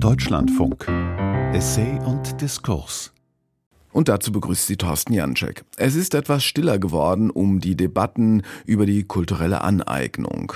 [0.00, 0.86] Deutschlandfunk.
[1.52, 3.12] Essay und Diskurs.
[3.92, 5.64] Und dazu begrüßt sie Thorsten Janczek.
[5.76, 10.52] Es ist etwas stiller geworden um die Debatten über die kulturelle Aneignung.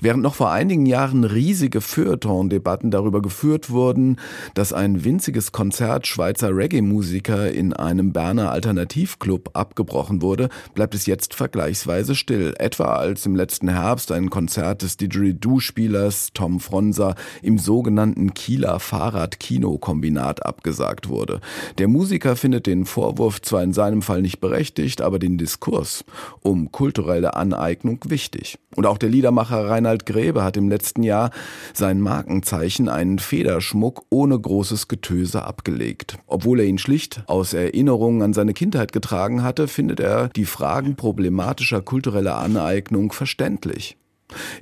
[0.00, 4.16] Während noch vor einigen Jahren riesige Feuilleton-Debatten darüber geführt wurden,
[4.54, 11.34] dass ein winziges Konzert Schweizer Reggae-Musiker in einem Berner Alternativclub abgebrochen wurde, bleibt es jetzt
[11.34, 12.54] vergleichsweise still.
[12.58, 20.44] Etwa als im letzten Herbst ein Konzert des Didgeridoo-Spielers Tom Fronser im sogenannten Kieler Fahrrad-Kino-Kombinat
[20.46, 21.40] abgesagt wurde.
[21.78, 26.04] Der Musiker findet findet den Vorwurf zwar in seinem Fall nicht berechtigt, aber den Diskurs
[26.42, 28.58] um kulturelle Aneignung wichtig.
[28.76, 31.30] Und auch der Liedermacher Reinhard Gräbe hat im letzten Jahr
[31.74, 36.18] sein Markenzeichen, einen Federschmuck ohne großes Getöse abgelegt.
[36.26, 40.96] Obwohl er ihn schlicht aus Erinnerungen an seine Kindheit getragen hatte, findet er die Fragen
[40.96, 43.96] problematischer kultureller Aneignung verständlich.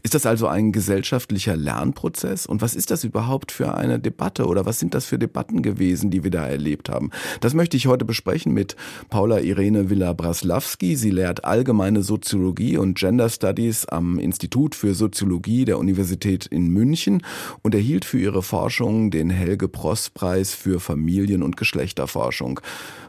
[0.03, 2.47] Ist das also ein gesellschaftlicher Lernprozess?
[2.47, 6.11] Und was ist das überhaupt für eine Debatte oder was sind das für Debatten gewesen,
[6.11, 7.11] die wir da erlebt haben?
[7.41, 8.77] Das möchte ich heute besprechen mit
[9.09, 10.97] Paula Irene Villa-Braslawski.
[10.97, 17.23] Sie lehrt allgemeine Soziologie und Gender Studies am Institut für Soziologie der Universität in München
[17.63, 22.61] und erhielt für ihre Forschung den Helge-Pross-Preis für Familien- und Geschlechterforschung.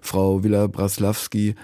[0.01, 1.55] Frau Villa-Braslawski,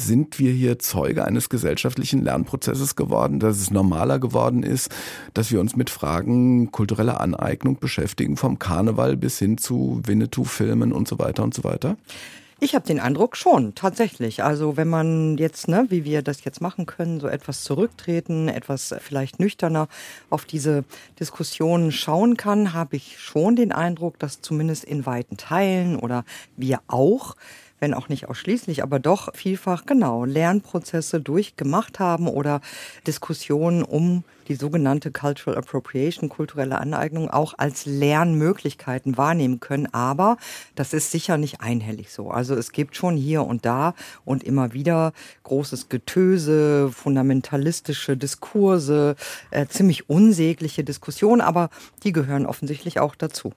[0.00, 4.90] sind wir hier Zeuge eines gesellschaftlichen Lernprozesses geworden, dass es normaler geworden ist,
[5.34, 11.08] dass wir uns mit Fragen kultureller Aneignung beschäftigen, vom Karneval bis hin zu Winnetou-Filmen und
[11.08, 11.96] so weiter und so weiter?
[12.62, 14.44] Ich habe den Eindruck schon, tatsächlich.
[14.44, 18.94] Also wenn man jetzt, ne, wie wir das jetzt machen können, so etwas zurücktreten, etwas
[19.00, 19.88] vielleicht nüchterner
[20.28, 20.84] auf diese
[21.18, 26.24] Diskussionen schauen kann, habe ich schon den Eindruck, dass zumindest in weiten Teilen oder
[26.58, 27.34] wir auch
[27.80, 32.60] wenn auch nicht ausschließlich, aber doch vielfach genau Lernprozesse durchgemacht haben oder
[33.06, 39.86] Diskussionen um die sogenannte Cultural Appropriation, kulturelle Aneignung, auch als Lernmöglichkeiten wahrnehmen können.
[39.94, 40.36] Aber
[40.74, 42.30] das ist sicher nicht einhellig so.
[42.30, 45.12] Also es gibt schon hier und da und immer wieder
[45.44, 49.14] großes Getöse, fundamentalistische Diskurse,
[49.50, 51.70] äh, ziemlich unsägliche Diskussionen, aber
[52.02, 53.52] die gehören offensichtlich auch dazu.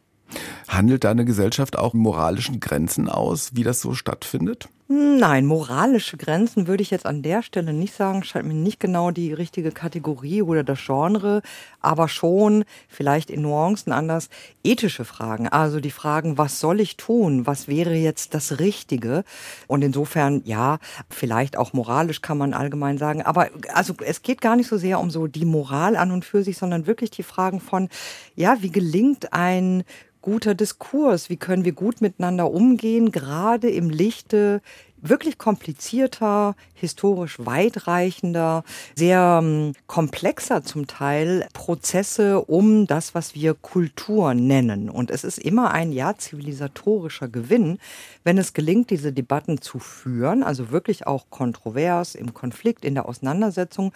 [0.68, 4.70] Handelt deine Gesellschaft auch moralischen Grenzen aus, wie das so stattfindet?
[4.90, 9.12] Nein, moralische Grenzen würde ich jetzt an der Stelle nicht sagen, scheint mir nicht genau
[9.12, 11.42] die richtige Kategorie oder das Genre,
[11.80, 14.28] aber schon vielleicht in Nuancen anders
[14.62, 15.48] ethische Fragen.
[15.48, 17.48] Also die Fragen, was soll ich tun?
[17.48, 19.24] Was wäre jetzt das Richtige?
[19.68, 20.80] Und insofern, ja,
[21.10, 25.00] vielleicht auch moralisch kann man allgemein sagen, aber also es geht gar nicht so sehr
[25.00, 27.88] um so die Moral an und für sich, sondern wirklich die Fragen von,
[28.36, 29.86] ja, wie gelingt ein
[30.24, 31.30] guter Diskurs?
[31.30, 34.62] Wie können wir gut miteinander umgehen, gerade im Lichte
[35.04, 38.64] wirklich komplizierter, historisch weitreichender,
[38.96, 44.90] sehr ähm, komplexer zum Teil Prozesse um das, was wir Kultur nennen.
[44.90, 47.80] Und es ist immer ein ja zivilisatorischer Gewinn,
[48.24, 53.08] wenn es gelingt, diese Debatten zu führen, also wirklich auch kontrovers, im Konflikt, in der
[53.08, 53.92] Auseinandersetzung,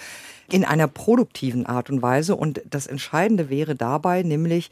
[0.51, 2.35] in einer produktiven Art und Weise.
[2.35, 4.69] Und das Entscheidende wäre dabei nämlich,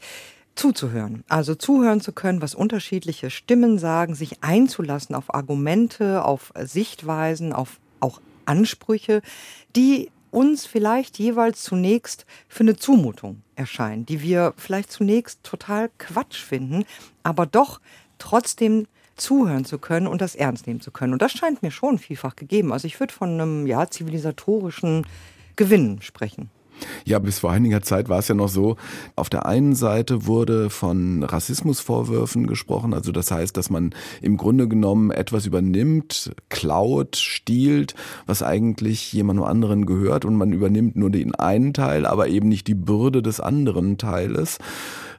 [0.56, 1.22] zuzuhören.
[1.28, 7.78] Also zuhören zu können, was unterschiedliche Stimmen sagen, sich einzulassen auf Argumente, auf Sichtweisen, auf
[8.00, 9.22] auch Ansprüche,
[9.76, 16.42] die uns vielleicht jeweils zunächst für eine Zumutung erscheinen, die wir vielleicht zunächst total Quatsch
[16.42, 16.84] finden,
[17.22, 17.80] aber doch
[18.18, 21.12] trotzdem zuhören zu können und das ernst nehmen zu können.
[21.12, 22.72] Und das scheint mir schon vielfach gegeben.
[22.72, 25.06] Also ich würde von einem ja zivilisatorischen
[25.56, 26.50] Gewinn sprechen.
[27.04, 28.76] Ja, bis vor einiger Zeit war es ja noch so,
[29.14, 34.68] auf der einen Seite wurde von Rassismusvorwürfen gesprochen, also das heißt, dass man im Grunde
[34.68, 37.94] genommen etwas übernimmt, klaut, stiehlt,
[38.26, 42.66] was eigentlich jemandem anderen gehört und man übernimmt nur den einen Teil, aber eben nicht
[42.66, 44.58] die Bürde des anderen Teiles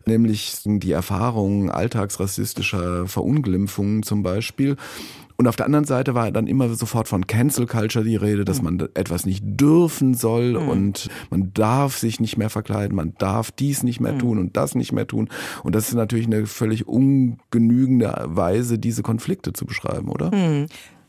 [0.07, 4.77] nämlich die Erfahrung alltagsrassistischer Verunglimpfungen zum Beispiel.
[5.37, 8.57] Und auf der anderen Seite war dann immer sofort von Cancel Culture die Rede, dass
[8.59, 8.63] mhm.
[8.77, 10.69] man etwas nicht dürfen soll mhm.
[10.69, 14.19] und man darf sich nicht mehr verkleiden, man darf dies nicht mehr mhm.
[14.19, 15.29] tun und das nicht mehr tun.
[15.63, 20.35] Und das ist natürlich eine völlig ungenügende Weise, diese Konflikte zu beschreiben, oder?
[20.35, 20.65] Mhm.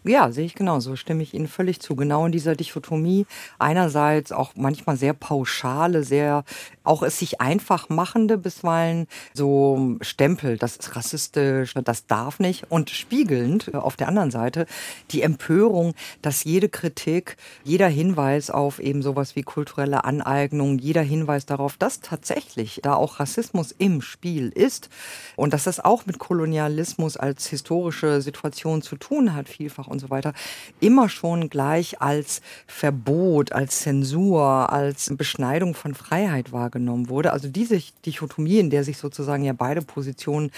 [0.08, 1.94] Ja, sehe ich genauso, stimme ich Ihnen völlig zu.
[1.94, 3.26] Genau in dieser Dichotomie
[3.58, 6.44] einerseits auch manchmal sehr pauschale, sehr
[6.82, 12.88] auch es sich einfach machende, bisweilen so Stempel, das ist rassistisch, das darf nicht und
[12.88, 14.64] spiegelnd auf der anderen Seite
[15.10, 21.44] die Empörung, dass jede Kritik, jeder Hinweis auf eben sowas wie kulturelle Aneignung, jeder Hinweis
[21.44, 24.88] darauf, dass tatsächlich da auch Rassismus im Spiel ist
[25.37, 30.11] und dass das auch mit Kolonialismus als historische Situation zu tun hat, vielfach und so
[30.11, 30.33] weiter,
[30.81, 37.33] immer schon gleich als Verbot, als Zensur, als Beschneidung von Freiheit wahrgenommen wurde.
[37.33, 40.50] Also diese Dichotomie, in der sich sozusagen ja beide Positionen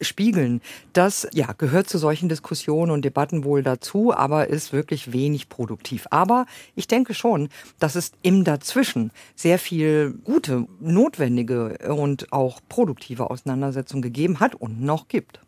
[0.00, 0.60] spiegeln.
[0.92, 6.06] Das ja, gehört zu solchen Diskussionen und Debatten wohl dazu, aber ist wirklich wenig produktiv.
[6.10, 7.48] Aber ich denke schon,
[7.78, 14.80] dass es im Dazwischen sehr viel gute, notwendige und auch produktive Auseinandersetzungen gegeben hat und
[14.80, 15.40] noch gibt.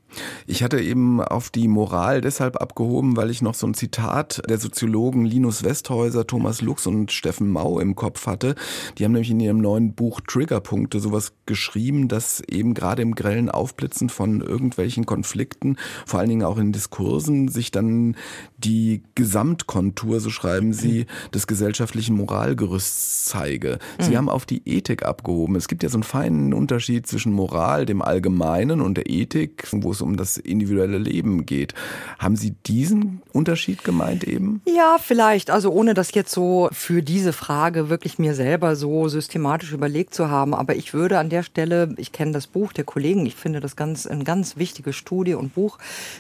[0.47, 4.59] Ich hatte eben auf die Moral deshalb abgehoben, weil ich noch so ein Zitat der
[4.59, 8.55] Soziologen Linus Westhäuser, Thomas Lux und Steffen Mau im Kopf hatte.
[8.97, 13.51] Die haben nämlich in ihrem neuen Buch Triggerpunkte sowas geschrieben, dass eben gerade im grellen
[13.51, 15.77] Aufblitzen von irgendwelchen Konflikten,
[16.07, 18.17] vor allen Dingen auch in Diskursen, sich dann
[18.57, 23.79] die Gesamtkontur, so schreiben sie, des gesellschaftlichen Moralgerüsts zeige.
[23.99, 24.17] Sie mhm.
[24.17, 25.57] haben auf die Ethik abgehoben.
[25.57, 29.93] Es gibt ja so einen feinen Unterschied zwischen Moral, dem Allgemeinen und der Ethik, wo
[29.93, 31.75] es um das individuelle Leben geht.
[32.19, 34.63] Haben Sie diesen Unterschied gemeint eben?
[34.67, 35.51] Ja, vielleicht.
[35.51, 40.31] Also ohne das jetzt so für diese Frage wirklich mir selber so systematisch überlegt zu
[40.31, 40.55] haben.
[40.55, 43.77] Aber ich würde an der Stelle, ich kenne das Buch der Kollegen, ich finde das
[43.77, 45.79] ganz, eine ganz wichtige Studie und Buch.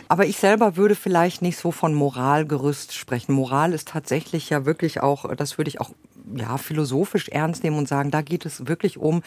[0.09, 3.35] Aber ich selber würde vielleicht nicht so von Moralgerüst sprechen.
[3.35, 5.91] Moral ist tatsächlich ja wirklich auch, das würde ich auch
[6.35, 9.23] ja, philosophisch ernst nehmen und sagen, da geht es wirklich um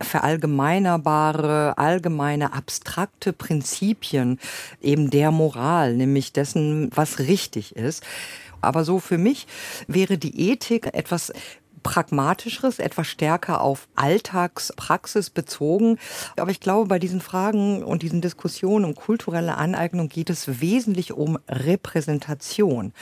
[0.00, 4.40] verallgemeinerbare, allgemeine, abstrakte Prinzipien
[4.82, 8.02] eben der Moral, nämlich dessen, was richtig ist.
[8.60, 9.46] Aber so für mich
[9.86, 11.32] wäre die Ethik etwas
[11.82, 15.98] pragmatischeres, etwas stärker auf Alltagspraxis bezogen.
[16.36, 21.12] Aber ich glaube, bei diesen Fragen und diesen Diskussionen um kulturelle Aneignung geht es wesentlich
[21.12, 22.92] um Repräsentation.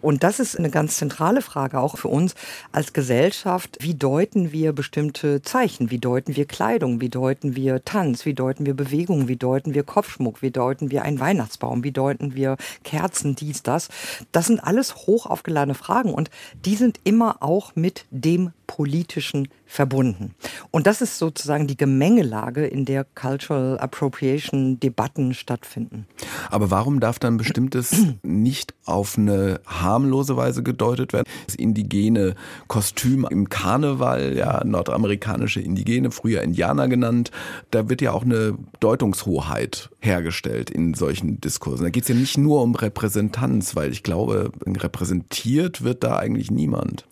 [0.00, 2.34] Und das ist eine ganz zentrale Frage auch für uns
[2.72, 3.78] als Gesellschaft.
[3.80, 5.90] Wie deuten wir bestimmte Zeichen?
[5.90, 7.00] Wie deuten wir Kleidung?
[7.00, 8.26] Wie deuten wir Tanz?
[8.26, 9.28] Wie deuten wir Bewegung?
[9.28, 10.42] Wie deuten wir Kopfschmuck?
[10.42, 11.84] Wie deuten wir einen Weihnachtsbaum?
[11.84, 13.36] Wie deuten wir Kerzen?
[13.36, 13.88] Dies, das.
[14.32, 16.30] Das sind alles hoch aufgeladene Fragen und
[16.64, 20.34] die sind immer auch mit dem dem Politischen verbunden.
[20.70, 26.06] Und das ist sozusagen die Gemengelage, in der Cultural Appropriation Debatten stattfinden.
[26.50, 31.26] Aber warum darf dann bestimmtes nicht auf eine harmlose Weise gedeutet werden?
[31.46, 32.34] Das indigene
[32.68, 37.30] Kostüm im Karneval, ja, nordamerikanische Indigene, früher Indianer genannt,
[37.70, 41.84] da wird ja auch eine Deutungshoheit hergestellt in solchen Diskursen.
[41.84, 46.50] Da geht es ja nicht nur um Repräsentanz, weil ich glaube, repräsentiert wird da eigentlich
[46.50, 47.04] niemand.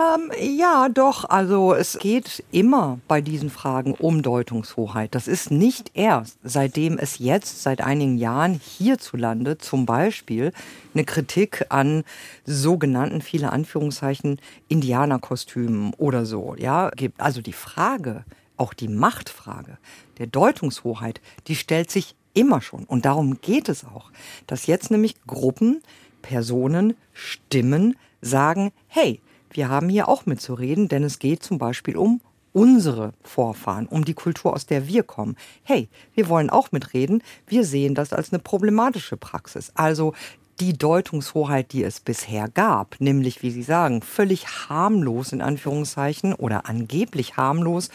[0.00, 1.28] Ähm, ja, doch.
[1.28, 5.14] Also es geht immer bei diesen Fragen um Deutungshoheit.
[5.14, 10.52] Das ist nicht erst, seitdem es jetzt seit einigen Jahren hierzulande zum Beispiel
[10.94, 12.04] eine Kritik an
[12.46, 17.20] sogenannten, viele Anführungszeichen, Indianerkostümen oder so, ja, gibt.
[17.20, 18.24] Also die Frage,
[18.56, 19.76] auch die Machtfrage
[20.18, 22.84] der Deutungshoheit, die stellt sich immer schon.
[22.84, 24.10] Und darum geht es auch,
[24.46, 25.82] dass jetzt nämlich Gruppen,
[26.22, 29.20] Personen, Stimmen sagen, hey,
[29.50, 32.20] wir haben hier auch mitzureden, denn es geht zum Beispiel um
[32.52, 35.36] unsere Vorfahren, um die Kultur, aus der wir kommen.
[35.62, 37.22] Hey, wir wollen auch mitreden.
[37.46, 39.70] Wir sehen das als eine problematische Praxis.
[39.74, 40.14] Also
[40.58, 46.68] die Deutungshoheit, die es bisher gab, nämlich, wie Sie sagen, völlig harmlos in Anführungszeichen oder
[46.68, 47.88] angeblich harmlos,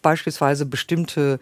[0.00, 1.40] beispielsweise bestimmte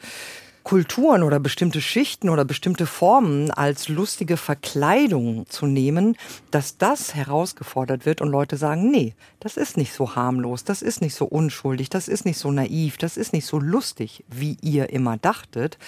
[0.64, 6.16] Kulturen oder bestimmte Schichten oder bestimmte Formen als lustige Verkleidung zu nehmen,
[6.50, 11.00] dass das herausgefordert wird und Leute sagen, nee, das ist nicht so harmlos, das ist
[11.00, 14.90] nicht so unschuldig, das ist nicht so naiv, das ist nicht so lustig, wie ihr
[14.90, 15.78] immer dachtet,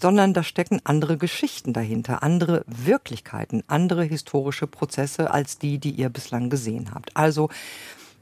[0.00, 6.08] sondern da stecken andere Geschichten dahinter, andere Wirklichkeiten, andere historische Prozesse als die, die ihr
[6.08, 7.16] bislang gesehen habt.
[7.16, 7.50] Also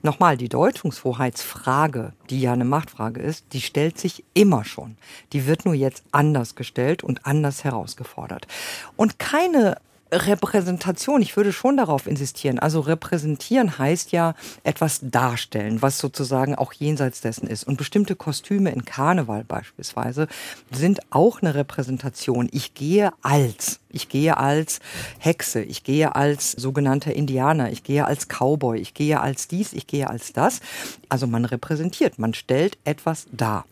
[0.04, 4.96] Nochmal, die Deutungshoheitsfrage, die ja eine Machtfrage ist, die stellt sich immer schon.
[5.32, 8.48] Die wird nur jetzt anders gestellt und anders herausgefordert.
[8.96, 9.76] Und keine
[10.12, 12.58] Repräsentation, ich würde schon darauf insistieren.
[12.58, 17.64] Also repräsentieren heißt ja etwas darstellen, was sozusagen auch jenseits dessen ist.
[17.64, 20.28] Und bestimmte Kostüme in Karneval beispielsweise
[20.70, 22.48] sind auch eine Repräsentation.
[22.52, 24.80] Ich gehe als, ich gehe als
[25.18, 29.86] Hexe, ich gehe als sogenannter Indianer, ich gehe als Cowboy, ich gehe als dies, ich
[29.86, 30.60] gehe als das.
[31.08, 33.64] Also man repräsentiert, man stellt etwas dar.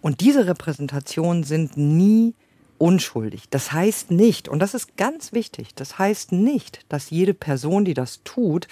[0.00, 2.34] Und diese Repräsentationen sind nie
[2.82, 3.44] unschuldig.
[3.48, 7.94] Das heißt nicht, und das ist ganz wichtig, das heißt nicht, dass jede Person, die
[7.94, 8.66] das tut,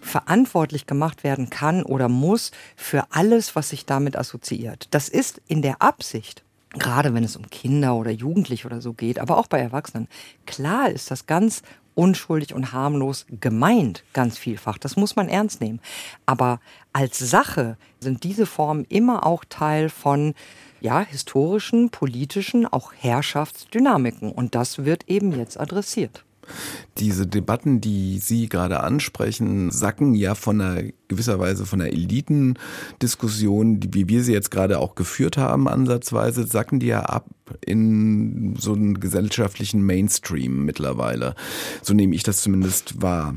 [0.00, 4.88] verantwortlich gemacht werden kann oder muss für alles, was sich damit assoziiert.
[4.92, 9.18] Das ist in der Absicht, gerade wenn es um Kinder oder Jugendliche oder so geht,
[9.18, 10.08] aber auch bei Erwachsenen.
[10.46, 11.60] Klar ist das ganz
[11.94, 14.78] unschuldig und harmlos gemeint, ganz vielfach.
[14.78, 15.80] Das muss man ernst nehmen.
[16.24, 16.60] Aber
[16.94, 20.32] als Sache sind diese Formen immer auch Teil von
[20.80, 24.32] ja, historischen, politischen, auch Herrschaftsdynamiken.
[24.32, 26.24] Und das wird eben jetzt adressiert.
[26.98, 34.08] Diese Debatten, die Sie gerade ansprechen, sacken ja von einer gewisserweise von der Elitendiskussion, wie
[34.08, 37.26] wir sie jetzt gerade auch geführt haben, ansatzweise, sacken die ja ab
[37.64, 41.34] in so einen gesellschaftlichen Mainstream mittlerweile.
[41.82, 43.36] So nehme ich das zumindest wahr.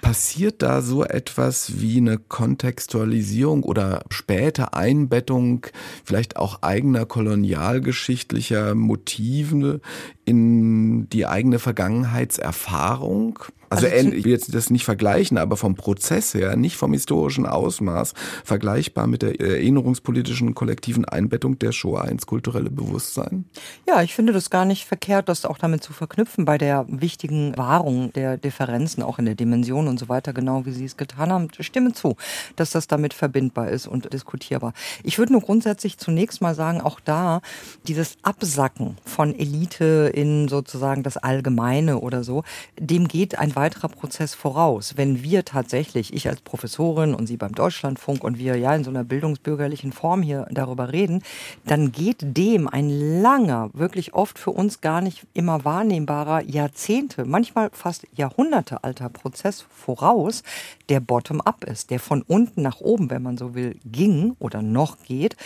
[0.00, 5.66] Passiert da so etwas wie eine Kontextualisierung oder späte Einbettung
[6.04, 9.80] vielleicht auch eigener kolonialgeschichtlicher Motive
[10.24, 13.40] in die eigene Vergangenheitserfahrung?
[13.70, 17.46] Also, also ich will jetzt das nicht vergleichen, aber vom Prozess her, nicht vom historischen
[17.46, 23.44] Ausmaß, vergleichbar mit der erinnerungspolitischen kollektiven Einbettung der Shoah ins kulturelle Bewusstsein?
[23.86, 27.56] Ja, ich finde das gar nicht verkehrt, das auch damit zu verknüpfen bei der wichtigen
[27.56, 31.30] Wahrung der Differenzen, auch in der Dimension und so weiter, genau wie Sie es getan
[31.30, 31.48] haben.
[31.56, 32.16] Ich stimme zu,
[32.56, 34.72] dass das damit verbindbar ist und diskutierbar.
[35.04, 37.40] Ich würde nur grundsätzlich zunächst mal sagen, auch da
[37.86, 42.42] dieses Absacken von Elite in sozusagen das Allgemeine oder so,
[42.80, 44.94] dem geht ein weiterer Prozess voraus.
[44.96, 48.90] Wenn wir tatsächlich, ich als Professorin und Sie beim Deutschlandfunk und wir ja in so
[48.90, 51.22] einer bildungsbürgerlichen Form hier darüber reden,
[51.66, 52.88] dann geht dem ein
[53.20, 59.66] langer, wirklich oft für uns gar nicht immer wahrnehmbarer Jahrzehnte, manchmal fast Jahrhunderte alter Prozess
[59.68, 60.42] voraus,
[60.88, 64.96] der bottom-up ist, der von unten nach oben, wenn man so will, ging oder noch
[65.02, 65.36] geht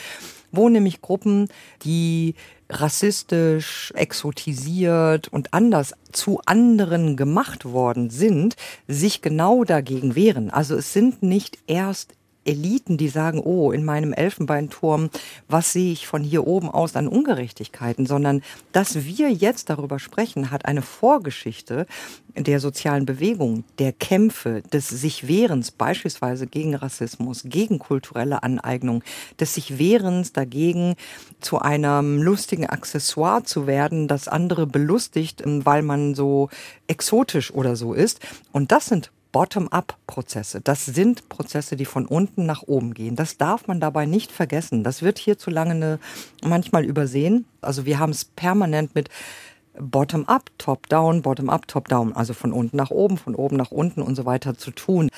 [0.57, 1.49] wo nämlich Gruppen,
[1.83, 2.35] die
[2.71, 8.57] rassistisch, exotisiert und anders zu anderen gemacht worden sind,
[8.89, 10.51] sich genau dagegen wehren.
[10.51, 15.11] Also es sind nicht erst Eliten, die sagen, oh, in meinem Elfenbeinturm,
[15.49, 20.51] was sehe ich von hier oben aus an Ungerechtigkeiten, sondern dass wir jetzt darüber sprechen,
[20.51, 21.87] hat eine Vorgeschichte
[22.37, 29.05] der sozialen Bewegung, der Kämpfe, des sich Wehrens, beispielsweise gegen Rassismus, gegen kulturelle Aneignung,
[29.39, 30.97] des sich Wehrens dagegen
[31.41, 36.49] zu einem lustigen Accessoire zu werden, das andere belustigt, weil man so
[36.89, 38.21] exotisch oder so ist.
[38.53, 40.61] Und das sind Bottom-up-Prozesse.
[40.61, 43.17] Das sind Prozesse, die von unten nach oben gehen.
[43.17, 44.85] Das darf man dabei nicht vergessen.
[44.85, 45.99] Das wird hierzulande
[46.45, 47.45] manchmal übersehen.
[47.61, 49.09] Also wir haben es permanent mit
[49.77, 54.25] Bottom-up, Top-down, Bottom-up, Top-down, also von unten nach oben, von oben nach unten und so
[54.25, 55.11] weiter zu tun.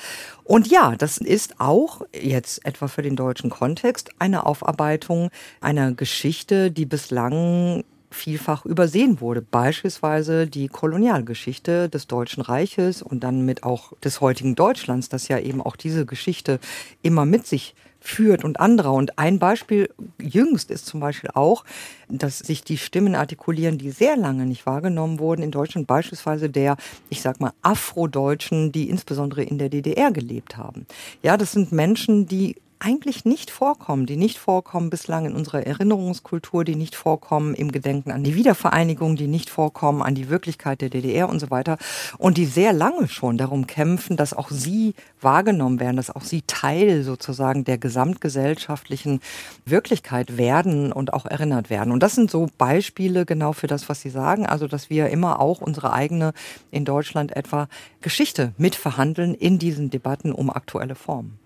[0.43, 5.29] Und ja, das ist auch jetzt etwa für den deutschen Kontext eine Aufarbeitung
[5.61, 9.41] einer Geschichte, die bislang vielfach übersehen wurde.
[9.41, 15.39] Beispielsweise die Kolonialgeschichte des Deutschen Reiches und dann mit auch des heutigen Deutschlands, das ja
[15.39, 16.59] eben auch diese Geschichte
[17.01, 18.93] immer mit sich führt und anderer.
[18.93, 21.65] Und ein Beispiel jüngst ist zum Beispiel auch,
[22.09, 26.77] dass sich die Stimmen artikulieren, die sehr lange nicht wahrgenommen wurden in Deutschland, beispielsweise der,
[27.09, 30.85] ich sag mal, Afrodeutschen, die insbesondere in der DDR gelebt haben.
[31.21, 36.63] Ja, das sind Menschen, die eigentlich nicht vorkommen, die nicht vorkommen bislang in unserer Erinnerungskultur,
[36.63, 40.89] die nicht vorkommen im Gedenken an die Wiedervereinigung, die nicht vorkommen an die Wirklichkeit der
[40.89, 41.77] DDR und so weiter
[42.17, 46.43] und die sehr lange schon darum kämpfen, dass auch sie wahrgenommen werden, dass auch sie
[46.45, 49.21] Teil sozusagen der gesamtgesellschaftlichen
[49.65, 51.91] Wirklichkeit werden und auch erinnert werden.
[51.91, 55.39] Und das sind so Beispiele genau für das, was Sie sagen, also dass wir immer
[55.39, 56.33] auch unsere eigene
[56.71, 57.67] in Deutschland etwa
[58.01, 61.39] Geschichte mitverhandeln in diesen Debatten um aktuelle Formen.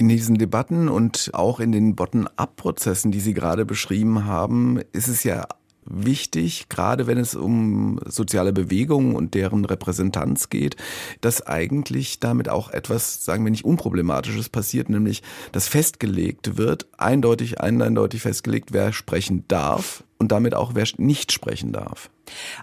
[0.00, 5.24] In diesen Debatten und auch in den Bottom-up-Prozessen, die Sie gerade beschrieben haben, ist es
[5.24, 5.46] ja
[5.84, 10.76] wichtig, gerade wenn es um soziale Bewegungen und deren Repräsentanz geht,
[11.20, 17.60] dass eigentlich damit auch etwas, sagen wir nicht unproblematisches passiert, nämlich dass festgelegt wird, eindeutig,
[17.60, 22.08] eindeutig festgelegt, wer sprechen darf und damit auch wer nicht sprechen darf.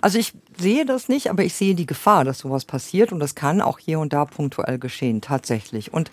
[0.01, 3.35] Also ich sehe das nicht, aber ich sehe die Gefahr, dass sowas passiert und das
[3.35, 5.93] kann auch hier und da punktuell geschehen, tatsächlich.
[5.93, 6.09] Und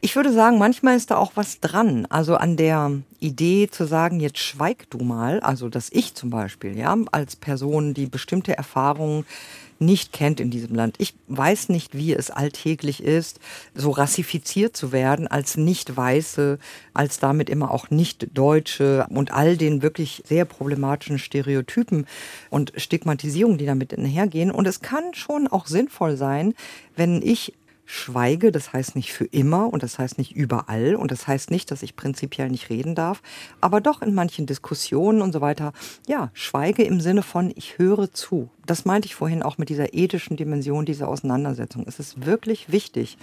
[0.00, 2.06] ich würde sagen, manchmal ist da auch was dran.
[2.06, 6.76] Also an der Idee zu sagen, jetzt schweig du mal, also dass ich zum Beispiel,
[6.76, 9.24] ja, als Person, die bestimmte Erfahrungen
[9.80, 10.96] nicht kennt in diesem Land.
[10.98, 13.38] Ich weiß nicht, wie es alltäglich ist,
[13.74, 16.58] so rassifiziert zu werden als Nicht-Weiße,
[16.94, 22.06] als damit immer auch Nicht-Deutsche und all den wirklich sehr problematischen Stereotypen
[22.50, 24.50] und Stigmatisierungen, die damit einhergehen.
[24.50, 26.54] Und es kann schon auch sinnvoll sein,
[26.96, 27.54] wenn ich
[27.90, 31.70] schweige, das heißt nicht für immer und das heißt nicht überall und das heißt nicht,
[31.70, 33.22] dass ich prinzipiell nicht reden darf,
[33.62, 35.72] aber doch in manchen Diskussionen und so weiter,
[36.06, 38.50] ja, schweige im Sinne von, ich höre zu.
[38.66, 41.86] Das meinte ich vorhin auch mit dieser ethischen Dimension dieser Auseinandersetzung.
[41.88, 43.16] Es ist wirklich wichtig,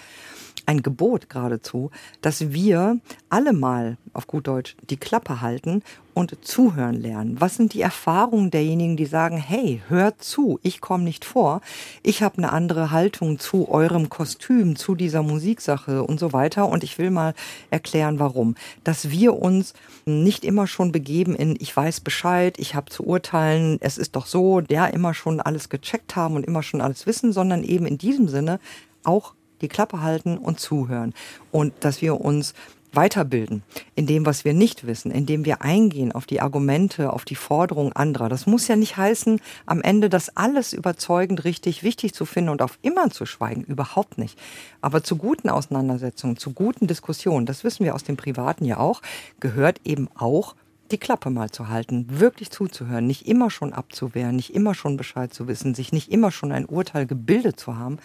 [0.65, 1.91] ein Gebot geradezu,
[2.21, 7.41] dass wir alle mal auf gut Deutsch die Klappe halten und zuhören lernen.
[7.41, 11.61] Was sind die Erfahrungen derjenigen, die sagen, hey, hört zu, ich komme nicht vor,
[12.03, 16.83] ich habe eine andere Haltung zu eurem Kostüm, zu dieser Musiksache und so weiter und
[16.85, 17.33] ich will mal
[17.69, 18.55] erklären, warum.
[18.85, 19.73] Dass wir uns
[20.05, 24.25] nicht immer schon begeben in, ich weiß Bescheid, ich habe zu urteilen, es ist doch
[24.25, 27.97] so, der immer schon alles gecheckt haben und immer schon alles wissen, sondern eben in
[27.97, 28.59] diesem Sinne
[29.03, 31.13] auch die Klappe halten und zuhören.
[31.51, 32.53] Und dass wir uns
[32.95, 33.63] weiterbilden
[33.95, 37.93] in dem, was wir nicht wissen, indem wir eingehen auf die Argumente, auf die Forderungen
[37.93, 38.29] anderer.
[38.29, 42.61] Das muss ja nicht heißen, am Ende das alles überzeugend richtig wichtig zu finden und
[42.61, 43.63] auf immer zu schweigen.
[43.63, 44.39] Überhaupt nicht.
[44.81, 49.01] Aber zu guten Auseinandersetzungen, zu guten Diskussionen, das wissen wir aus dem Privaten ja auch,
[49.39, 50.55] gehört eben auch
[50.91, 55.33] die Klappe mal zu halten, wirklich zuzuhören, nicht immer schon abzuwehren, nicht immer schon Bescheid
[55.33, 57.97] zu wissen, sich nicht immer schon ein Urteil gebildet zu haben,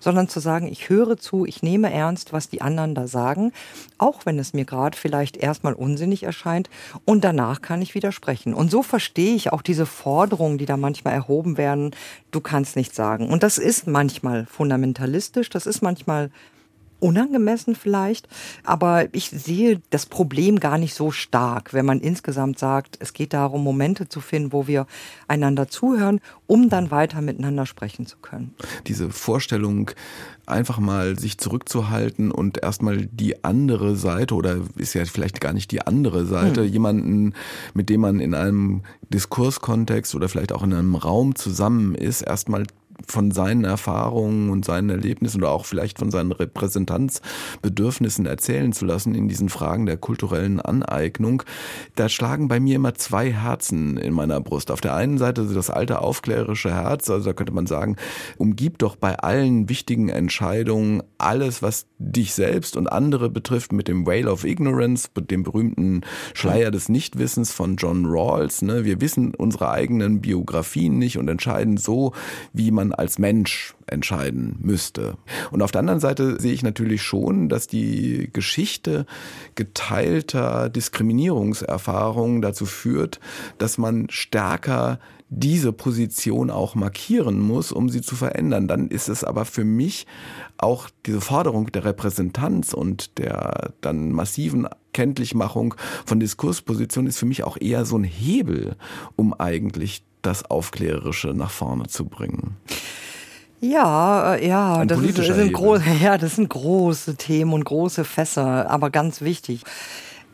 [0.00, 3.52] sondern zu sagen, ich höre zu, ich nehme ernst, was die anderen da sagen,
[3.98, 6.68] auch wenn es mir gerade vielleicht erstmal unsinnig erscheint
[7.04, 8.54] und danach kann ich widersprechen.
[8.54, 11.94] Und so verstehe ich auch diese Forderungen, die da manchmal erhoben werden,
[12.32, 13.28] du kannst nichts sagen.
[13.28, 16.30] Und das ist manchmal fundamentalistisch, das ist manchmal
[17.04, 18.28] unangemessen vielleicht,
[18.64, 23.34] aber ich sehe das Problem gar nicht so stark, wenn man insgesamt sagt, es geht
[23.34, 24.86] darum, Momente zu finden, wo wir
[25.28, 28.54] einander zuhören, um dann weiter miteinander sprechen zu können.
[28.86, 29.90] Diese Vorstellung,
[30.46, 35.70] einfach mal sich zurückzuhalten und erstmal die andere Seite oder ist ja vielleicht gar nicht
[35.70, 36.68] die andere Seite, hm.
[36.68, 37.34] jemanden,
[37.72, 42.64] mit dem man in einem Diskurskontext oder vielleicht auch in einem Raum zusammen ist, erstmal
[43.06, 49.14] von seinen Erfahrungen und seinen Erlebnissen oder auch vielleicht von seinen Repräsentanzbedürfnissen erzählen zu lassen
[49.14, 51.42] in diesen Fragen der kulturellen Aneignung,
[51.96, 54.70] da schlagen bei mir immer zwei Herzen in meiner Brust.
[54.70, 57.96] Auf der einen Seite das alte aufklärerische Herz, also da könnte man sagen,
[58.38, 64.06] umgib doch bei allen wichtigen Entscheidungen alles, was dich selbst und andere betrifft, mit dem
[64.06, 66.02] Whale of Ignorance, dem berühmten
[66.34, 68.62] Schleier des Nichtwissens von John Rawls.
[68.62, 68.84] Ne?
[68.84, 72.12] Wir wissen unsere eigenen Biografien nicht und entscheiden so,
[72.52, 75.16] wie man als Mensch entscheiden müsste.
[75.50, 79.06] Und auf der anderen Seite sehe ich natürlich schon, dass die Geschichte
[79.54, 83.20] geteilter Diskriminierungserfahrungen dazu führt,
[83.58, 84.98] dass man stärker
[85.28, 88.68] diese Position auch markieren muss, um sie zu verändern.
[88.68, 90.06] Dann ist es aber für mich
[90.58, 95.74] auch diese Forderung der Repräsentanz und der dann massiven Kenntlichmachung
[96.06, 98.76] von Diskurspositionen ist für mich auch eher so ein Hebel,
[99.16, 102.56] um eigentlich das Aufklärerische nach vorne zu bringen.
[103.60, 108.70] Ja, äh, ja, das, ist, sind große, ja, das sind große Themen und große Fässer,
[108.70, 109.62] aber ganz wichtig.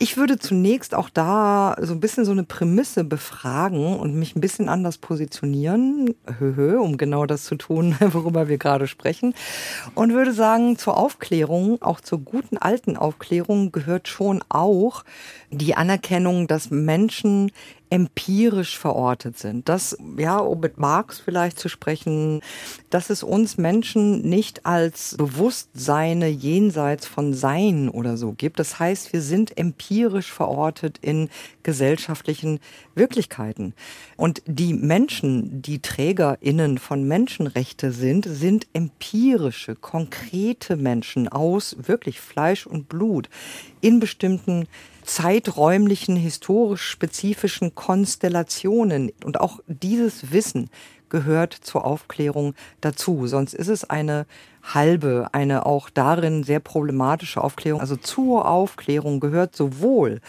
[0.02, 4.40] Ich würde zunächst auch da so ein bisschen so eine Prämisse befragen und mich ein
[4.40, 9.34] bisschen anders positionieren, höhö, um genau das zu tun, worüber wir gerade sprechen.
[9.94, 15.04] Und würde sagen, zur Aufklärung, auch zur guten alten Aufklärung gehört schon auch
[15.50, 17.52] die Anerkennung, dass Menschen
[17.90, 19.68] empirisch verortet sind.
[19.68, 22.40] Das, ja, um mit Marx vielleicht zu sprechen,
[22.88, 28.60] dass es uns Menschen nicht als Bewusstseine jenseits von Sein oder so gibt.
[28.60, 31.28] Das heißt, wir sind empirisch verortet in
[31.64, 32.60] gesellschaftlichen
[32.94, 33.74] Wirklichkeiten.
[34.16, 42.66] Und die Menschen, die TrägerInnen von Menschenrechte sind, sind empirische, konkrete Menschen aus wirklich Fleisch
[42.66, 43.28] und Blut
[43.80, 44.68] in bestimmten
[45.10, 49.10] zeiträumlichen, historisch spezifischen Konstellationen.
[49.24, 50.70] Und auch dieses Wissen
[51.08, 53.26] gehört zur Aufklärung dazu.
[53.26, 54.24] Sonst ist es eine
[54.62, 57.80] halbe, eine auch darin sehr problematische Aufklärung.
[57.80, 60.20] Also zur Aufklärung gehört sowohl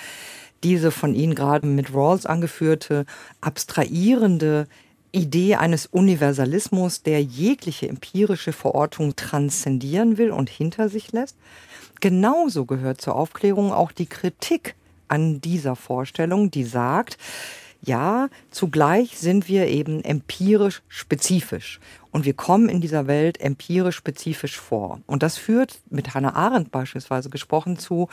[0.63, 3.05] diese von Ihnen gerade mit Rawls angeführte
[3.39, 4.67] abstrahierende
[5.11, 11.37] Idee eines Universalismus, der jegliche empirische Verortung transzendieren will und hinter sich lässt,
[12.01, 14.75] Genauso gehört zur Aufklärung auch die Kritik
[15.07, 17.17] an dieser Vorstellung, die sagt,
[17.83, 21.79] ja, zugleich sind wir eben empirisch spezifisch.
[22.11, 24.99] Und wir kommen in dieser Welt empirisch spezifisch vor.
[25.07, 28.07] Und das führt, mit Hannah Arendt beispielsweise gesprochen, zu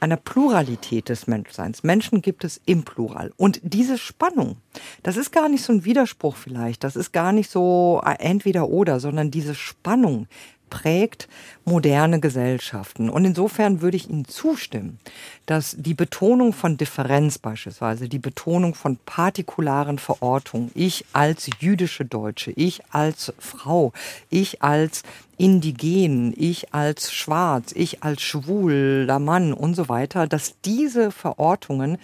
[0.00, 1.82] einer Pluralität des Menschseins.
[1.82, 3.32] Menschen gibt es im Plural.
[3.36, 4.56] Und diese Spannung,
[5.02, 6.82] das ist gar nicht so ein Widerspruch vielleicht.
[6.82, 10.26] Das ist gar nicht so entweder oder, sondern diese Spannung,
[10.72, 11.28] prägt
[11.66, 13.10] moderne Gesellschaften.
[13.10, 14.98] Und insofern würde ich Ihnen zustimmen,
[15.44, 22.52] dass die Betonung von Differenz beispielsweise, die Betonung von partikularen Verortungen, ich als jüdische Deutsche,
[22.52, 23.92] ich als Frau,
[24.30, 25.02] ich als
[25.36, 31.98] indigen, ich als schwarz, ich als schwuler Mann und so weiter, dass diese Verortungen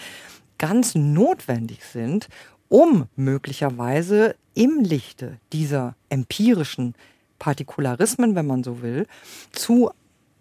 [0.59, 2.29] ganz notwendig sind,
[2.69, 6.95] um möglicherweise im Lichte dieser empirischen
[7.39, 9.07] Partikularismen, wenn man so will,
[9.53, 9.91] zu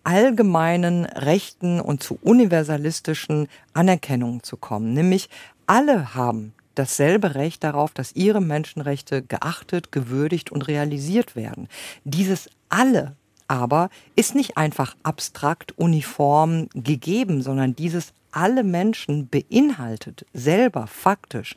[0.04, 4.94] allgemeinen Rechten und zu universalistischen Anerkennungen zu kommen.
[4.94, 5.30] Nämlich
[5.66, 11.68] alle haben dasselbe Recht darauf, dass ihre Menschenrechte geachtet, gewürdigt und realisiert werden.
[12.06, 13.16] Dieses alle
[13.48, 21.56] aber ist nicht einfach abstrakt uniform gegeben, sondern dieses alle Menschen beinhaltet selber faktisch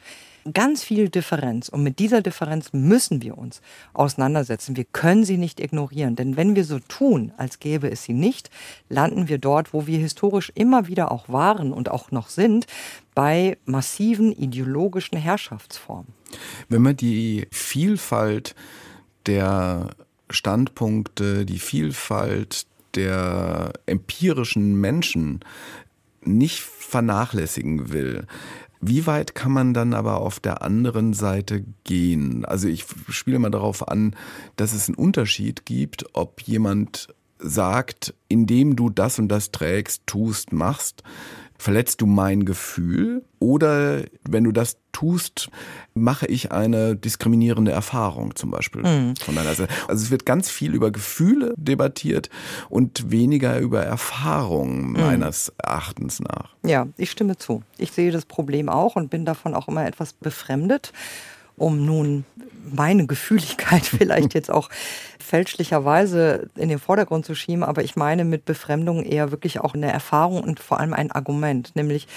[0.53, 1.69] ganz viel Differenz.
[1.69, 3.61] Und mit dieser Differenz müssen wir uns
[3.93, 4.77] auseinandersetzen.
[4.77, 6.17] Wir können sie nicht ignorieren.
[6.17, 8.51] Denn wenn wir so tun, als gäbe es sie nicht,
[8.89, 12.67] landen wir dort, wo wir historisch immer wieder auch waren und auch noch sind,
[13.15, 16.13] bei massiven ideologischen Herrschaftsformen.
[16.69, 18.55] Wenn man die Vielfalt
[19.27, 19.91] der
[20.31, 25.41] Standpunkte, die Vielfalt der empirischen Menschen
[26.23, 28.27] nicht vernachlässigen will.
[28.81, 32.45] Wie weit kann man dann aber auf der anderen Seite gehen?
[32.47, 34.17] Also ich spiele mal darauf an,
[34.57, 40.53] dass es einen Unterschied gibt, ob jemand sagt, indem du das und das trägst, tust,
[40.53, 41.03] machst,
[41.61, 45.51] verletzt du mein Gefühl oder wenn du das tust,
[45.93, 49.17] mache ich eine diskriminierende Erfahrung zum Beispiel mhm.
[49.17, 49.73] von deiner Seite.
[49.87, 52.31] Also es wird ganz viel über Gefühle debattiert
[52.71, 55.01] und weniger über Erfahrungen mhm.
[55.01, 56.57] meines Erachtens nach.
[56.65, 57.63] Ja, ich stimme zu.
[57.77, 60.93] Ich sehe das Problem auch und bin davon auch immer etwas befremdet
[61.61, 62.25] um nun
[62.73, 64.71] meine Gefühligkeit vielleicht jetzt auch
[65.19, 69.93] fälschlicherweise in den Vordergrund zu schieben, aber ich meine mit Befremdung eher wirklich auch eine
[69.93, 71.77] Erfahrung und vor allem ein Argument.
[71.77, 72.09] Nämlich,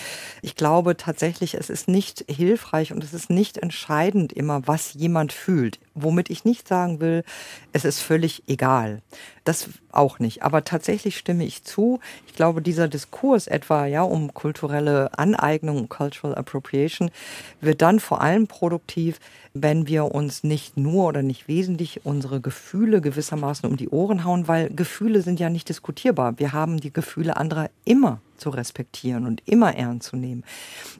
[0.41, 5.31] ich glaube tatsächlich, es ist nicht hilfreich und es ist nicht entscheidend immer, was jemand
[5.31, 5.79] fühlt.
[5.93, 7.23] Womit ich nicht sagen will,
[7.71, 9.03] es ist völlig egal.
[9.43, 10.43] Das auch nicht.
[10.43, 11.99] Aber tatsächlich stimme ich zu.
[12.27, 17.11] Ich glaube, dieser Diskurs etwa ja um kulturelle Aneignung, Cultural Appropriation,
[17.59, 19.19] wird dann vor allem produktiv,
[19.53, 24.47] wenn wir uns nicht nur oder nicht wesentlich unsere Gefühle gewissermaßen um die Ohren hauen,
[24.47, 26.39] weil Gefühle sind ja nicht diskutierbar.
[26.39, 30.43] Wir haben die Gefühle anderer immer zu respektieren und immer ernst zu nehmen.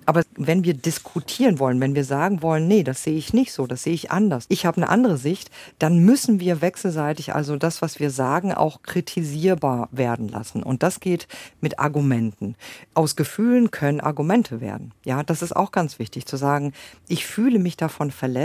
[0.06, 3.68] Aber wenn wir diskutieren wollen, wenn wir sagen wollen, nee, das sehe ich nicht so,
[3.68, 7.82] das sehe ich anders, ich habe eine andere Sicht, dann müssen wir wechselseitig also das,
[7.82, 10.64] was wir sagen, auch kritisierbar werden lassen.
[10.64, 11.28] Und das geht
[11.60, 12.56] mit Argumenten.
[12.94, 14.94] Aus Gefühlen können Argumente werden.
[15.04, 16.72] Ja, das ist auch ganz wichtig zu sagen,
[17.08, 18.43] ich fühle mich davon verletzt,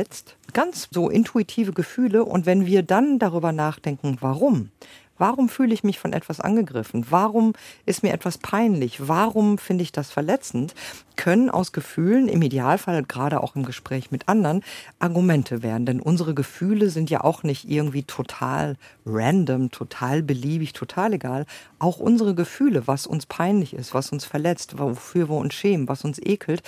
[0.52, 2.24] ganz so intuitive Gefühle.
[2.24, 4.70] Und wenn wir dann darüber nachdenken, warum,
[5.18, 7.06] Warum fühle ich mich von etwas angegriffen?
[7.10, 7.52] Warum
[7.86, 9.08] ist mir etwas peinlich?
[9.08, 10.74] Warum finde ich das verletzend?
[11.16, 14.62] Können aus Gefühlen, im Idealfall gerade auch im Gespräch mit anderen,
[15.00, 15.86] Argumente werden.
[15.86, 21.46] Denn unsere Gefühle sind ja auch nicht irgendwie total random, total beliebig, total egal.
[21.80, 26.04] Auch unsere Gefühle, was uns peinlich ist, was uns verletzt, wofür wir uns schämen, was
[26.04, 26.62] uns ekelt,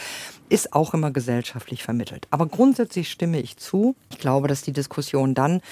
[0.50, 2.26] ist auch immer gesellschaftlich vermittelt.
[2.30, 3.96] Aber grundsätzlich stimme ich zu.
[4.10, 5.62] Ich glaube, dass die Diskussion dann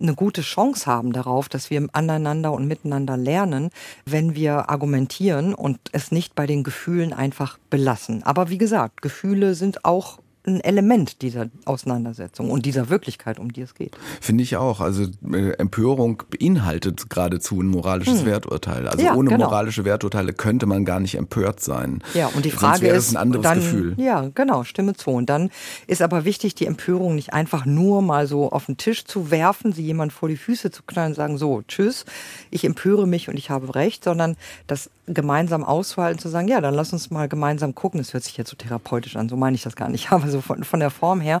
[0.00, 3.70] eine gute Chance haben darauf, dass wir aneinander und miteinander lernen,
[4.06, 8.22] wenn wir argumentieren und es nicht bei den Gefühlen einfach belassen.
[8.22, 13.62] Aber wie gesagt, Gefühle sind auch ein Element dieser Auseinandersetzung und dieser Wirklichkeit, um die
[13.62, 13.96] es geht.
[14.20, 14.80] Finde ich auch.
[14.80, 18.26] Also äh, Empörung beinhaltet geradezu ein moralisches hm.
[18.26, 18.88] Werturteil.
[18.88, 19.46] Also ja, ohne genau.
[19.46, 22.02] moralische Werturteile könnte man gar nicht empört sein.
[22.14, 23.94] Ja, und die Frage Sonst ist, ein anderes dann, Gefühl.
[23.98, 25.10] Ja, genau, stimme zu.
[25.10, 25.50] Und dann
[25.86, 29.72] ist aber wichtig, die Empörung nicht einfach nur mal so auf den Tisch zu werfen,
[29.72, 32.04] sie jemand vor die Füße zu knallen und sagen, so, tschüss,
[32.50, 36.74] ich empöre mich und ich habe recht, sondern das gemeinsam auszuhalten, zu sagen, ja, dann
[36.74, 37.98] lass uns mal gemeinsam gucken.
[37.98, 40.37] Das hört sich jetzt so therapeutisch an, so meine ich das gar nicht, aber so
[40.40, 41.40] von, von der Form her.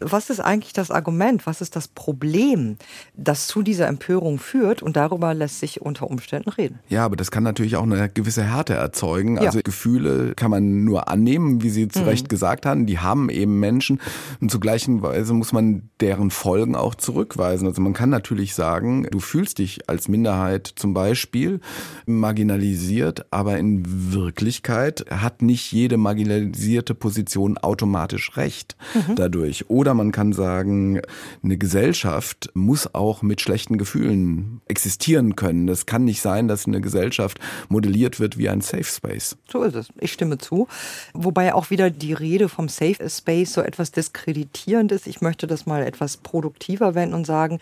[0.00, 1.46] Was ist eigentlich das Argument?
[1.46, 2.76] Was ist das Problem,
[3.16, 4.82] das zu dieser Empörung führt?
[4.82, 6.80] Und darüber lässt sich unter Umständen reden.
[6.88, 9.38] Ja, aber das kann natürlich auch eine gewisse Härte erzeugen.
[9.38, 9.62] Also ja.
[9.62, 12.28] Gefühle kann man nur annehmen, wie Sie zu Recht mhm.
[12.28, 12.86] gesagt haben.
[12.86, 14.00] Die haben eben Menschen.
[14.40, 17.66] Und zu gleichen Weise muss man deren Folgen auch zurückweisen.
[17.66, 21.60] Also man kann natürlich sagen, du fühlst dich als Minderheit zum Beispiel
[22.06, 23.82] marginalisiert aber in
[24.12, 29.16] Wirklichkeit hat nicht jede marginalisierte Position automatisch Recht mhm.
[29.16, 29.68] dadurch.
[29.68, 31.00] Oder man kann sagen,
[31.42, 35.68] eine Gesellschaft muss auch mit schlechten Gefühlen existieren können.
[35.68, 39.36] Es kann nicht sein, dass eine Gesellschaft modelliert wird wie ein Safe Space.
[39.50, 39.88] So ist es.
[40.00, 40.68] Ich stimme zu.
[41.12, 45.06] Wobei auch wieder die Rede vom Safe Space so etwas diskreditierend ist.
[45.06, 47.58] Ich möchte das mal etwas produktiver wenden und sagen,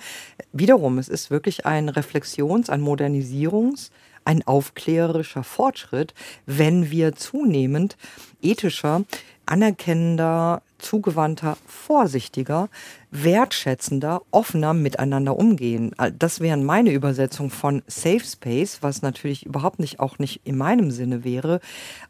[0.53, 3.91] wiederum, es ist wirklich ein Reflexions-, ein Modernisierungs-,
[4.27, 6.13] ein aufklärerischer Fortschritt,
[6.45, 7.97] wenn wir zunehmend
[8.43, 9.05] ethischer
[9.47, 12.69] anerkennender, zugewandter, vorsichtiger,
[13.11, 15.95] wertschätzender, offener miteinander umgehen.
[16.19, 20.91] Das wären meine Übersetzung von Safe Space, was natürlich überhaupt nicht auch nicht in meinem
[20.91, 21.61] Sinne wäre.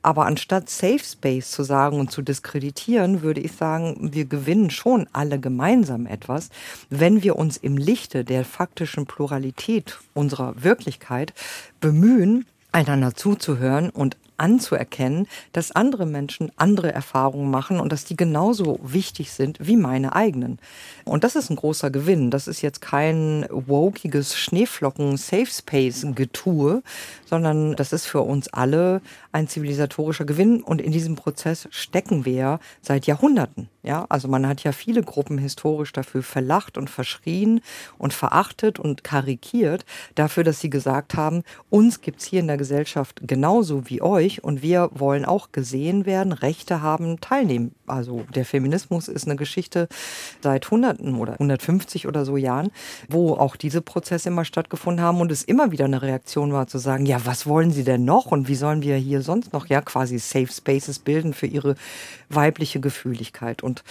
[0.02, 5.06] Aber anstatt Safe Space zu sagen und zu diskreditieren, würde ich sagen, wir gewinnen schon
[5.12, 6.50] alle gemeinsam etwas,
[6.90, 11.34] wenn wir uns im Lichte der faktischen Pluralität unserer Wirklichkeit
[11.80, 18.78] bemühen, einander zuzuhören und anzuerkennen, dass andere Menschen andere Erfahrungen machen und dass die genauso
[18.82, 20.58] wichtig sind wie meine eigenen.
[21.04, 22.30] Und das ist ein großer Gewinn.
[22.30, 26.82] Das ist jetzt kein wokiges Schneeflocken-Safe-Space-Getue,
[27.24, 30.62] sondern das ist für uns alle ein zivilisatorischer Gewinn.
[30.62, 33.68] Und in diesem Prozess stecken wir seit Jahrhunderten.
[33.86, 37.60] Ja, also man hat ja viele Gruppen historisch dafür verlacht und verschrien
[37.98, 39.84] und verachtet und karikiert
[40.16, 44.60] dafür, dass sie gesagt haben, uns gibt's hier in der Gesellschaft genauso wie euch und
[44.60, 47.75] wir wollen auch gesehen werden, Rechte haben, teilnehmen.
[47.88, 49.88] Also der Feminismus ist eine Geschichte
[50.42, 52.70] seit Hunderten oder 150 oder so Jahren,
[53.08, 56.78] wo auch diese Prozesse immer stattgefunden haben und es immer wieder eine Reaktion war zu
[56.78, 59.80] sagen, ja, was wollen Sie denn noch und wie sollen wir hier sonst noch ja
[59.80, 61.74] quasi Safe Spaces bilden für ihre
[62.28, 63.84] weibliche Gefühligkeit und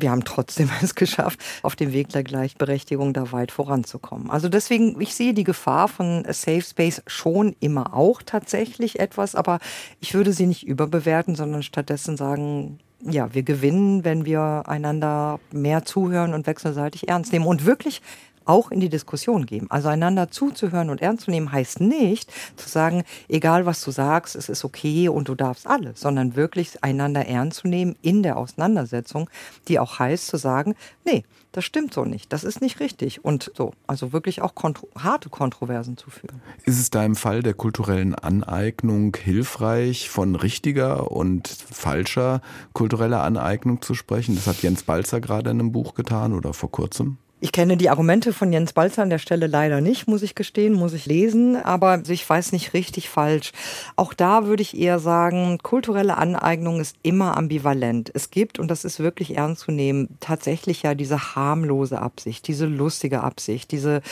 [0.00, 4.30] wir haben trotzdem es geschafft, auf dem Weg der Gleichberechtigung da weit voranzukommen.
[4.30, 9.58] Also deswegen, ich sehe die Gefahr von Safe Space schon immer auch tatsächlich etwas, aber
[10.00, 15.84] ich würde sie nicht überbewerten, sondern stattdessen sagen, ja, wir gewinnen, wenn wir einander mehr
[15.84, 17.46] zuhören und wechselseitig ernst nehmen.
[17.46, 18.02] Und wirklich
[18.50, 19.68] auch in die Diskussion geben.
[19.70, 24.34] Also einander zuzuhören und ernst zu nehmen heißt nicht zu sagen, egal was du sagst,
[24.34, 28.36] es ist okay und du darfst alles, sondern wirklich einander ernst zu nehmen in der
[28.36, 29.30] Auseinandersetzung,
[29.68, 33.52] die auch heißt zu sagen, nee, das stimmt so nicht, das ist nicht richtig und
[33.54, 36.40] so, also wirklich auch kontro harte Kontroversen zu führen.
[36.64, 42.40] Ist es da im Fall der kulturellen Aneignung hilfreich, von richtiger und falscher
[42.72, 44.34] kultureller Aneignung zu sprechen?
[44.34, 47.18] Das hat Jens Balzer gerade in einem Buch getan oder vor kurzem.
[47.42, 50.74] Ich kenne die Argumente von Jens Balzer an der Stelle leider nicht, muss ich gestehen,
[50.74, 53.52] muss ich lesen, aber ich weiß nicht richtig falsch.
[53.96, 58.10] Auch da würde ich eher sagen, kulturelle Aneignung ist immer ambivalent.
[58.12, 62.66] Es gibt, und das ist wirklich ernst zu nehmen, tatsächlich ja diese harmlose Absicht, diese
[62.66, 64.02] lustige Absicht, diese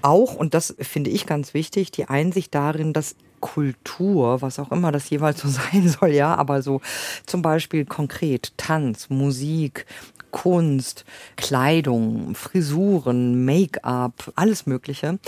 [0.00, 4.90] auch, und das finde ich ganz wichtig, die Einsicht darin, dass Kultur, was auch immer
[4.90, 6.80] das jeweils so sein soll, ja, aber so
[7.26, 9.84] zum Beispiel konkret Tanz, Musik,
[10.30, 11.04] Kunst,
[11.36, 15.18] Kleidung, Frisuren, Make-up, alles Mögliche,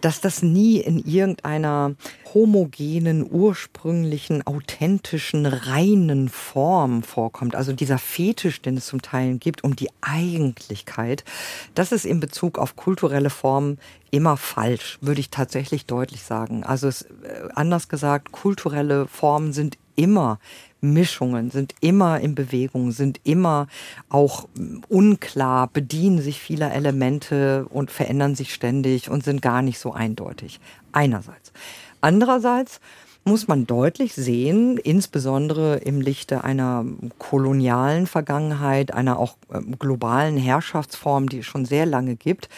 [0.00, 1.94] dass das nie in irgendeiner
[2.34, 7.54] homogenen, ursprünglichen, authentischen, reinen Form vorkommt.
[7.54, 11.24] Also dieser Fetisch, den es zum Teil gibt, um die Eigentlichkeit,
[11.74, 13.78] das ist in Bezug auf kulturelle Formen
[14.10, 16.62] immer falsch, würde ich tatsächlich deutlich sagen.
[16.62, 20.38] Also es, äh, anders gesagt, kulturelle Formen sind immer
[20.80, 23.66] Mischungen, sind immer in Bewegung, sind immer
[24.08, 24.48] auch
[24.88, 30.60] unklar, bedienen sich vieler Elemente und verändern sich ständig und sind gar nicht so eindeutig.
[30.92, 31.52] Einerseits.
[32.00, 32.80] Andererseits
[33.26, 36.84] muss man deutlich sehen, insbesondere im Lichte einer
[37.18, 42.48] kolonialen Vergangenheit, einer auch ähm, globalen Herrschaftsform, die es schon sehr lange gibt,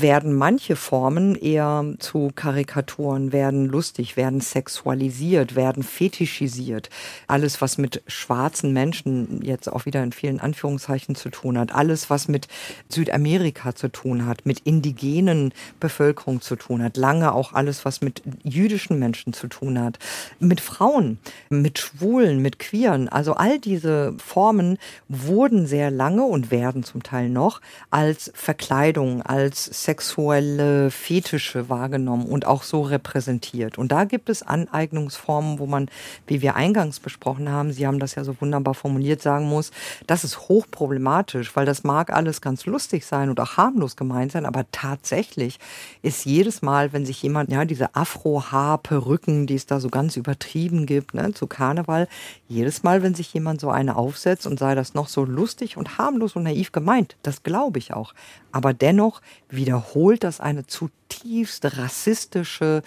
[0.00, 6.90] werden manche Formen eher zu Karikaturen, werden lustig, werden sexualisiert, werden fetischisiert.
[7.28, 12.10] Alles, was mit schwarzen Menschen jetzt auch wieder in vielen Anführungszeichen zu tun hat, alles,
[12.10, 12.48] was mit
[12.88, 18.22] Südamerika zu tun hat, mit indigenen Bevölkerung zu tun hat, lange auch alles, was mit
[18.42, 19.98] jüdischen Menschen zu tun hat,
[20.40, 21.18] mit Frauen,
[21.50, 23.08] mit Schwulen, mit Queeren.
[23.08, 24.78] Also all diese Formen
[25.08, 32.46] wurden sehr lange und werden zum Teil noch als Verkleidung, als sexuelle Fetische wahrgenommen und
[32.46, 33.76] auch so repräsentiert.
[33.76, 35.90] Und da gibt es Aneignungsformen, wo man,
[36.26, 39.72] wie wir eingangs besprochen haben, Sie haben das ja so wunderbar formuliert, sagen muss,
[40.06, 44.64] das ist hochproblematisch, weil das mag alles ganz lustig sein oder harmlos gemeint sein, aber
[44.72, 45.58] tatsächlich
[46.00, 50.86] ist jedes Mal, wenn sich jemand, ja, diese Afro-Haar-Perücken, die es da so ganz übertrieben
[50.86, 52.08] gibt, ne, zu Karneval,
[52.48, 55.98] jedes Mal, wenn sich jemand so eine aufsetzt und sei das noch so lustig und
[55.98, 58.14] harmlos und naiv gemeint, das glaube ich auch.
[58.50, 59.20] Aber dennoch
[59.64, 62.82] wiederholt das eine zutiefst rassistische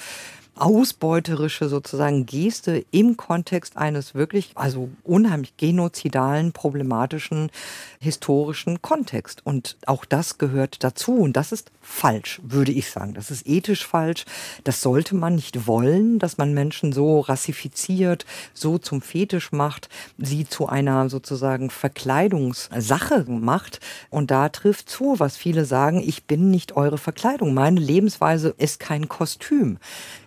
[0.58, 7.52] ausbeuterische sozusagen Geste im Kontext eines wirklich, also unheimlich genozidalen, problematischen,
[8.00, 9.42] historischen Kontext.
[9.46, 11.14] Und auch das gehört dazu.
[11.14, 13.14] Und das ist falsch, würde ich sagen.
[13.14, 14.26] Das ist ethisch falsch.
[14.64, 20.48] Das sollte man nicht wollen, dass man Menschen so rassifiziert, so zum Fetisch macht, sie
[20.48, 23.80] zu einer sozusagen Verkleidungssache macht.
[24.10, 27.54] Und da trifft zu, was viele sagen, ich bin nicht eure Verkleidung.
[27.54, 29.78] Meine Lebensweise ist kein Kostüm.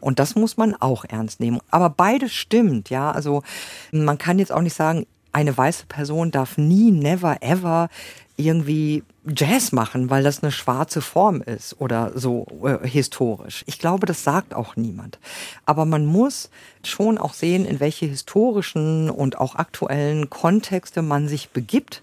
[0.01, 1.61] Und das muss man auch ernst nehmen.
[1.70, 3.11] Aber beides stimmt, ja.
[3.11, 3.42] Also
[3.90, 7.88] man kann jetzt auch nicht sagen, eine weiße Person darf nie, never, ever
[8.37, 13.64] irgendwie Jazz machen, weil das eine schwarze Form ist oder so äh, historisch.
[13.66, 15.18] Ich glaube, das sagt auch niemand.
[15.64, 16.50] Aber man muss
[16.85, 22.02] schon auch sehen, in welche historischen und auch aktuellen Kontexte man sich begibt,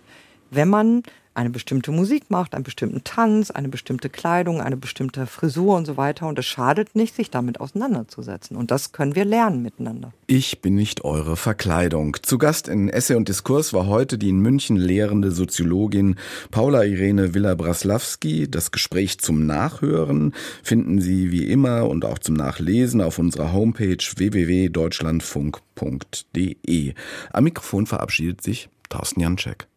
[0.50, 1.04] wenn man
[1.38, 5.96] eine bestimmte Musik macht, einen bestimmten Tanz, eine bestimmte Kleidung, eine bestimmte Frisur und so
[5.96, 6.26] weiter.
[6.28, 8.58] Und es schadet nicht, sich damit auseinanderzusetzen.
[8.58, 10.12] Und das können wir lernen miteinander.
[10.26, 12.18] Ich bin nicht eure Verkleidung.
[12.24, 16.16] Zu Gast in Essay und Diskurs war heute die in München lehrende Soziologin
[16.50, 18.50] Paula Irene Villa-Braslawski.
[18.50, 23.96] Das Gespräch zum Nachhören finden Sie wie immer und auch zum Nachlesen auf unserer Homepage
[23.96, 26.94] www.deutschlandfunk.de.
[27.32, 29.68] Am Mikrofon verabschiedet sich Thorsten Janczek.